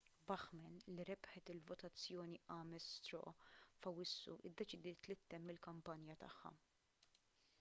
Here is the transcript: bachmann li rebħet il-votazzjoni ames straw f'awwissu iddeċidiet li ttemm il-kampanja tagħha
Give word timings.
bachmann 0.29 0.77
li 0.93 1.03
rebħet 1.09 1.49
il-votazzjoni 1.53 2.39
ames 2.55 2.87
straw 2.93 3.35
f'awwissu 3.83 4.37
iddeċidiet 4.51 5.09
li 5.11 5.17
ttemm 5.23 5.53
il-kampanja 5.57 6.17
tagħha 6.25 6.55